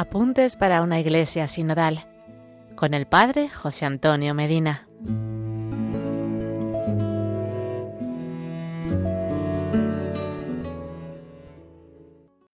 [0.00, 2.06] Apuntes para una iglesia sinodal
[2.74, 4.88] con el Padre José Antonio Medina.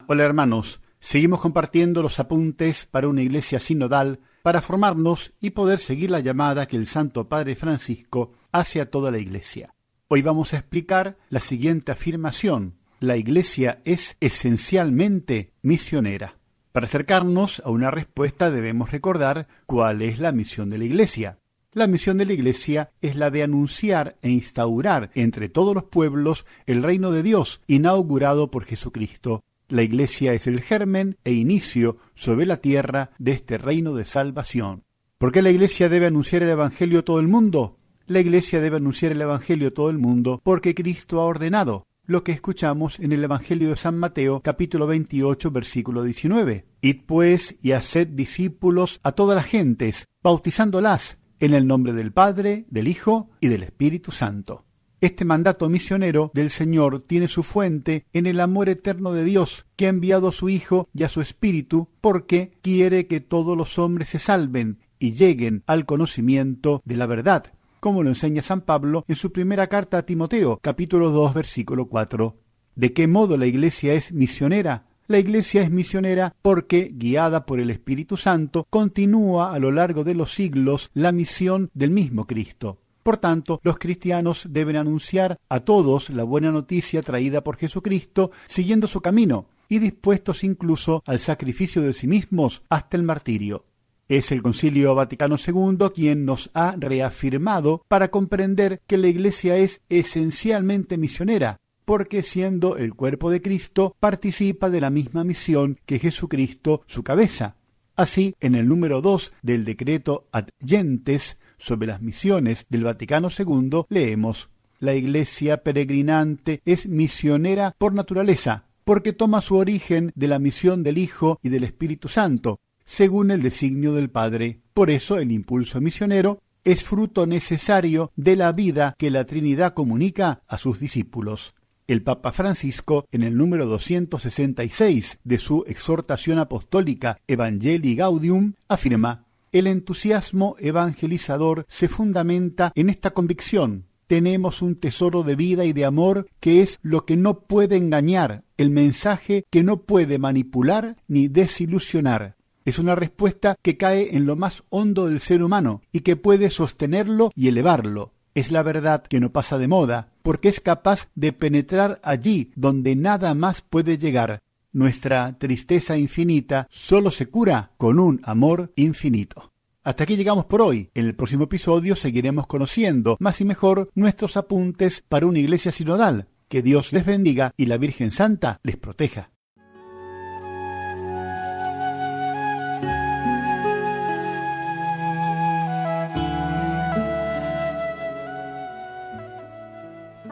[0.07, 6.09] Hola hermanos, seguimos compartiendo los apuntes para una iglesia sinodal para formarnos y poder seguir
[6.09, 9.75] la llamada que el Santo Padre Francisco hace a toda la iglesia.
[10.07, 12.79] Hoy vamos a explicar la siguiente afirmación.
[12.99, 16.39] La iglesia es esencialmente misionera.
[16.75, 21.39] Para acercarnos a una respuesta debemos recordar cuál es la misión de la iglesia.
[21.71, 26.45] La misión de la Iglesia es la de anunciar e instaurar entre todos los pueblos
[26.65, 29.41] el reino de Dios inaugurado por Jesucristo.
[29.69, 34.83] La Iglesia es el germen e inicio sobre la tierra de este reino de salvación.
[35.17, 37.77] ¿Por qué la Iglesia debe anunciar el Evangelio a todo el mundo?
[38.05, 42.23] La Iglesia debe anunciar el Evangelio a todo el mundo porque Cristo ha ordenado lo
[42.23, 46.65] que escuchamos en el Evangelio de San Mateo capítulo 28 versículo 19.
[46.81, 52.65] Id pues y haced discípulos a todas las gentes, bautizándolas en el nombre del Padre,
[52.69, 54.65] del Hijo y del Espíritu Santo.
[55.01, 59.87] Este mandato misionero del Señor tiene su fuente en el amor eterno de Dios, que
[59.87, 64.09] ha enviado a su Hijo y a su Espíritu, porque quiere que todos los hombres
[64.09, 67.53] se salven y lleguen al conocimiento de la verdad,
[67.85, 72.35] como lo enseña San Pablo en su primera carta a Timoteo, capítulo 2, versículo 4.
[72.73, 74.87] ¿De qué modo la Iglesia es misionera?
[75.05, 80.15] La Iglesia es misionera porque, guiada por el Espíritu Santo, continúa a lo largo de
[80.15, 82.79] los siglos la misión del mismo Cristo.
[83.03, 88.87] Por tanto, los cristianos deben anunciar a todos la buena noticia traída por Jesucristo, siguiendo
[88.87, 93.63] su camino, y dispuestos incluso al sacrificio de sí mismos hasta el martirio.
[94.07, 99.81] Es el Concilio Vaticano II quien nos ha reafirmado para comprender que la Iglesia es
[99.89, 106.83] esencialmente misionera, porque siendo el cuerpo de Cristo, participa de la misma misión que Jesucristo,
[106.85, 107.55] su cabeza.
[107.95, 113.85] Así, en el número 2 del decreto Ad Gentes sobre las misiones del Vaticano II,
[113.89, 114.49] leemos
[114.79, 120.99] La Iglesia peregrinante es misionera por naturaleza, porque toma su origen de la misión del
[120.99, 124.61] Hijo y del Espíritu Santo, según el designio del Padre.
[124.73, 130.41] Por eso el impulso misionero es fruto necesario de la vida que la Trinidad comunica
[130.47, 131.53] a sus discípulos.
[131.87, 139.67] El Papa Francisco, en el número 266 de su exhortación apostólica Evangelii Gaudium, afirma El
[139.67, 143.85] entusiasmo evangelizador se fundamenta en esta convicción.
[144.07, 148.43] Tenemos un tesoro de vida y de amor que es lo que no puede engañar,
[148.57, 152.34] el mensaje que no puede manipular ni desilusionar.
[152.65, 156.49] Es una respuesta que cae en lo más hondo del ser humano y que puede
[156.49, 158.13] sostenerlo y elevarlo.
[158.33, 162.95] Es la verdad que no pasa de moda, porque es capaz de penetrar allí donde
[162.95, 164.41] nada más puede llegar.
[164.73, 169.53] Nuestra tristeza infinita solo se cura con un amor infinito.
[169.83, 170.89] Hasta aquí llegamos por hoy.
[170.95, 176.27] En el próximo episodio seguiremos conociendo más y mejor nuestros apuntes para una iglesia sinodal.
[176.49, 179.29] Que Dios les bendiga y la Virgen Santa les proteja.